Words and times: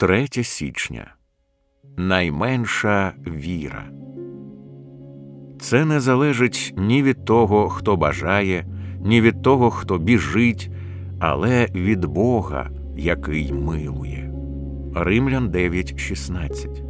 3 0.00 0.28
січня 0.42 1.14
найменша 1.96 3.12
віра. 3.26 3.84
Це 5.60 5.84
не 5.84 6.00
залежить 6.00 6.74
ні 6.76 7.02
від 7.02 7.24
того, 7.24 7.68
хто 7.68 7.96
бажає, 7.96 8.66
ні 9.00 9.20
від 9.20 9.42
того, 9.42 9.70
хто 9.70 9.98
біжить, 9.98 10.70
але 11.18 11.66
від 11.74 12.04
Бога, 12.04 12.70
який 12.96 13.52
милує. 13.52 14.32
Римлян 14.94 15.48
9:16 15.48 16.82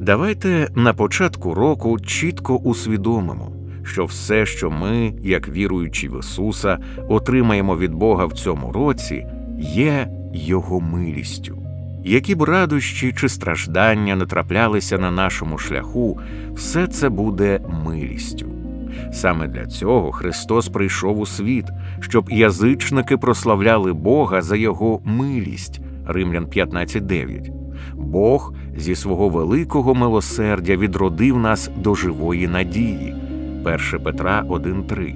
Давайте 0.00 0.68
на 0.74 0.94
початку 0.94 1.54
року 1.54 2.00
чітко 2.00 2.56
усвідомимо, 2.56 3.52
що 3.82 4.04
все, 4.04 4.46
що 4.46 4.70
ми, 4.70 5.14
як 5.22 5.48
віруючі 5.48 6.08
в 6.08 6.18
Ісуса, 6.20 6.78
отримаємо 7.08 7.76
від 7.76 7.94
Бога 7.94 8.26
в 8.26 8.32
цьому 8.32 8.72
році, 8.72 9.26
є 9.58 10.08
Його 10.34 10.80
милістю. 10.80 11.58
Які 12.04 12.34
б 12.34 12.42
радощі 12.42 13.12
чи 13.16 13.28
страждання 13.28 14.16
не 14.16 14.26
траплялися 14.26 14.98
на 14.98 15.10
нашому 15.10 15.58
шляху, 15.58 16.20
все 16.54 16.86
це 16.86 17.08
буде 17.08 17.60
милістю. 17.84 18.46
Саме 19.12 19.48
для 19.48 19.66
цього 19.66 20.12
Христос 20.12 20.68
прийшов 20.68 21.18
у 21.18 21.26
світ, 21.26 21.64
щоб 22.00 22.30
язичники 22.30 23.16
прославляли 23.16 23.92
Бога 23.92 24.42
за 24.42 24.56
Його 24.56 25.00
милість. 25.04 25.80
Римлян 26.06 26.46
15.9. 26.46 27.50
Бог 27.94 28.54
зі 28.76 28.94
свого 28.94 29.28
великого 29.28 29.94
милосердя 29.94 30.76
відродив 30.76 31.38
нас 31.38 31.70
до 31.76 31.94
живої 31.94 32.48
надії. 32.48 33.14
1 33.64 34.04
Петра 34.04 34.44
1.3. 34.48 35.14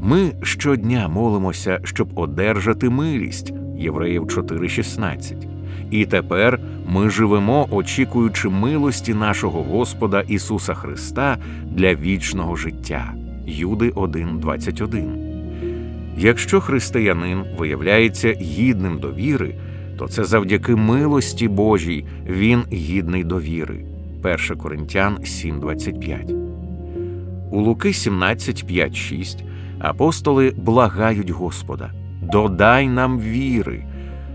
Ми 0.00 0.32
щодня 0.42 1.08
молимося, 1.08 1.80
щоб 1.84 2.18
одержати 2.18 2.90
милість 2.90 3.54
Євреїв 3.82 4.22
4.16. 4.22 5.34
І 5.90 6.06
тепер 6.06 6.60
ми 6.86 7.10
живемо, 7.10 7.66
очікуючи 7.70 8.48
милості 8.48 9.14
нашого 9.14 9.62
Господа 9.62 10.20
Ісуса 10.20 10.74
Христа 10.74 11.38
для 11.64 11.94
вічного 11.94 12.56
життя. 12.56 13.12
Юди 13.46 13.90
1.21. 13.90 15.16
Якщо 16.18 16.60
християнин 16.60 17.44
виявляється 17.58 18.32
гідним 18.32 18.98
довіри, 18.98 19.54
то 19.98 20.08
це 20.08 20.24
завдяки 20.24 20.76
милості 20.76 21.48
Божій 21.48 22.04
він 22.26 22.62
гідний 22.72 23.24
довіри. 23.24 23.84
1 24.24 24.38
Коринтян 24.58 25.16
7.25. 25.16 26.34
У 27.50 27.60
Луки 27.60 27.92
17, 27.92 28.94
6 28.94 29.44
апостоли 29.78 30.52
благають 30.56 31.30
Господа 31.30 32.01
Додай 32.32 32.88
нам 32.88 33.20
віри. 33.20 33.84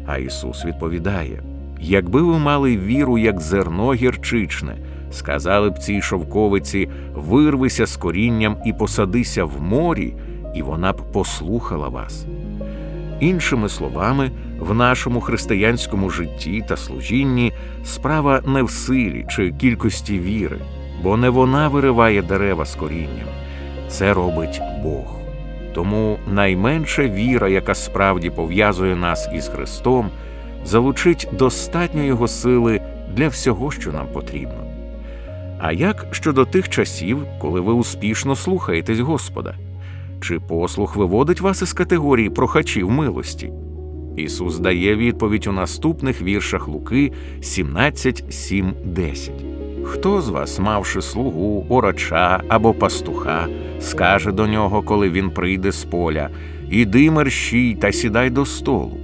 А 0.06 0.18
Ісус 0.18 0.66
відповідає: 0.66 1.44
Якби 1.80 2.22
ви 2.22 2.40
мали 2.40 2.78
віру, 2.78 3.18
як 3.18 3.40
зерно 3.40 3.94
гірчичне, 3.94 4.78
сказали 5.12 5.70
б 5.70 5.80
цій 5.80 6.02
шовковиці 6.02 6.90
вирвися 7.14 7.86
з 7.86 7.98
корінням 7.98 8.58
і 8.66 8.74
посадися 8.74 9.46
в 9.46 9.62
морі, 9.62 10.14
і 10.56 10.62
вона 10.62 10.94
б 10.94 11.12
послухала 11.12 11.88
вас. 11.88 12.26
Іншими 13.20 13.70
словами, 13.70 14.32
в 14.60 14.74
нашому 14.74 15.22
християнському 15.22 16.10
житті 16.10 16.64
та 16.68 16.78
служінні 16.78 17.54
справа 17.84 18.42
не 18.48 18.64
в 18.64 18.70
силі 18.70 19.26
чи 19.30 19.52
кількості 19.52 20.20
віри, 20.20 20.58
бо 21.04 21.18
не 21.18 21.30
вона 21.30 21.68
вириває 21.68 22.22
дерева 22.22 22.66
з 22.66 22.76
корінням, 22.76 23.28
це 23.88 24.14
робить 24.14 24.62
Бог. 24.84 25.17
Тому 25.78 26.20
найменша 26.28 27.08
віра, 27.08 27.50
яка 27.50 27.76
справді 27.76 28.30
пов'язує 28.30 28.96
нас 28.96 29.30
із 29.36 29.48
Христом, 29.48 30.10
залучить 30.66 31.28
достатньо 31.32 32.04
Його 32.04 32.28
сили 32.28 32.82
для 33.16 33.28
всього, 33.28 33.72
що 33.72 33.92
нам 33.92 34.08
потрібно. 34.14 34.64
А 35.60 35.72
як 35.72 36.08
щодо 36.12 36.46
тих 36.46 36.70
часів, 36.70 37.18
коли 37.40 37.62
ви 37.62 37.74
успішно 37.74 38.36
слухаєтесь 38.36 39.00
Господа? 39.00 39.56
Чи 40.22 40.40
послух 40.40 40.96
виводить 40.96 41.42
вас 41.42 41.62
із 41.62 41.74
категорії 41.74 42.30
прохачів 42.30 42.92
милості? 42.92 43.52
Ісус 44.16 44.60
дає 44.60 44.96
відповідь 44.96 45.48
у 45.48 45.52
наступних 45.52 46.22
віршах 46.22 46.68
Луки 46.68 47.12
17, 47.42 48.34
7, 48.34 48.74
10. 48.86 49.57
Хто 49.90 50.22
з 50.22 50.30
вас, 50.30 50.60
мавши 50.60 51.02
слугу, 51.02 51.66
орача 51.70 52.44
або 52.48 52.74
пастуха, 52.74 53.48
скаже 53.80 54.32
до 54.32 54.48
нього, 54.48 54.82
коли 54.82 55.10
він 55.10 55.30
прийде 55.30 55.72
з 55.72 55.86
поля 55.86 56.30
Іди 56.70 57.12
мерщій 57.12 57.78
та 57.82 57.92
сідай 57.92 58.30
до 58.30 58.46
столу. 58.46 58.98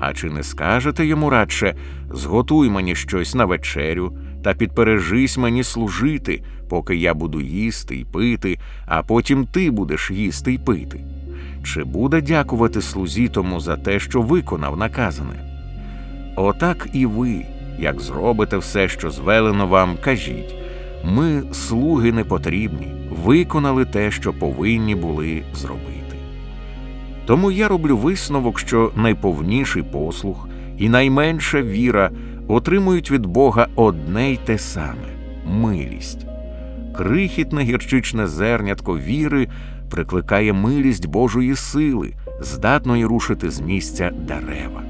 А 0.00 0.12
чи 0.12 0.30
не 0.30 0.42
скажете 0.42 1.06
йому 1.06 1.30
радше 1.30 1.74
зготуй 2.10 2.70
мені 2.70 2.94
щось 2.94 3.34
на 3.34 3.44
вечерю 3.44 4.12
та 4.44 4.54
підпережись 4.54 5.38
мені 5.38 5.62
служити, 5.64 6.42
поки 6.68 6.96
я 6.96 7.14
буду 7.14 7.40
їсти 7.40 7.96
й 7.96 8.04
пити, 8.04 8.58
а 8.86 9.02
потім 9.02 9.46
ти 9.46 9.70
будеш 9.70 10.10
їсти 10.10 10.52
й 10.52 10.58
пити? 10.58 11.00
Чи 11.64 11.84
буде 11.84 12.20
дякувати 12.20 12.80
слузі 12.80 13.28
тому 13.28 13.60
за 13.60 13.76
те, 13.76 14.00
що 14.00 14.22
виконав 14.22 14.76
наказане? 14.76 15.46
Отак 16.36 16.88
і 16.92 17.06
ви, 17.06 17.44
як 17.78 18.00
зробите 18.00 18.56
все, 18.56 18.88
що 18.88 19.10
звелено 19.10 19.66
вам, 19.66 19.96
кажіть 20.00 20.54
ми, 21.04 21.42
слуги 21.52 22.12
не 22.12 22.24
потрібні, 22.24 22.92
виконали 23.24 23.84
те, 23.84 24.10
що 24.10 24.32
повинні 24.32 24.94
були 24.94 25.42
зробити. 25.54 26.16
Тому 27.26 27.50
я 27.50 27.68
роблю 27.68 27.96
висновок, 27.96 28.58
що 28.58 28.92
найповніший 28.96 29.82
послух 29.82 30.48
і 30.78 30.88
найменша 30.88 31.62
віра 31.62 32.10
отримують 32.48 33.10
від 33.10 33.26
Бога 33.26 33.66
одне 33.76 34.32
й 34.32 34.36
те 34.36 34.58
саме 34.58 35.08
милість. 35.46 36.26
Крихітне 36.96 37.62
гірчичне 37.62 38.26
зернятко 38.26 38.98
віри 38.98 39.48
прикликає 39.90 40.52
милість 40.52 41.06
Божої 41.06 41.56
сили, 41.56 42.14
здатної 42.40 43.04
рушити 43.04 43.50
з 43.50 43.60
місця 43.60 44.10
дерева. 44.10 44.89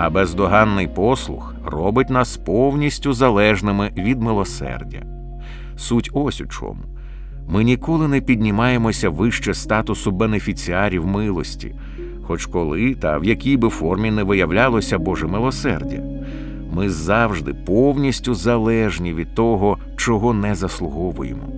А 0.00 0.10
бездоганний 0.10 0.86
послух 0.86 1.54
робить 1.64 2.10
нас 2.10 2.36
повністю 2.36 3.12
залежними 3.12 3.90
від 3.96 4.22
милосердя. 4.22 5.02
Суть 5.76 6.10
ось 6.12 6.40
у 6.40 6.46
чому. 6.46 6.80
Ми 7.48 7.64
ніколи 7.64 8.08
не 8.08 8.20
піднімаємося 8.20 9.10
вище 9.10 9.54
статусу 9.54 10.10
бенефіціарів 10.10 11.06
милості, 11.06 11.74
хоч 12.22 12.46
коли 12.46 12.94
та 12.94 13.18
в 13.18 13.24
якій 13.24 13.56
би 13.56 13.68
формі 13.68 14.10
не 14.10 14.22
виявлялося 14.22 14.98
Боже 14.98 15.26
милосердя. 15.26 16.02
Ми 16.72 16.90
завжди 16.90 17.54
повністю 17.54 18.34
залежні 18.34 19.12
від 19.14 19.34
того, 19.34 19.78
чого 19.96 20.34
не 20.34 20.54
заслуговуємо. 20.54 21.48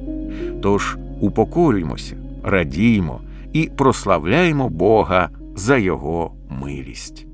Тож 0.63 0.99
упокорюймося, 1.21 2.17
радіймо 2.45 3.21
і 3.53 3.71
прославляємо 3.77 4.69
Бога 4.69 5.29
за 5.57 5.77
Його 5.77 6.33
милість. 6.63 7.30